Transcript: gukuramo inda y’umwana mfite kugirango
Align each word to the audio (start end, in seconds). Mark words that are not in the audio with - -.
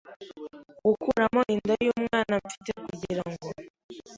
gukuramo 0.85 1.41
inda 1.53 1.73
y’umwana 1.85 2.33
mfite 2.43 2.71
kugirango 2.85 3.47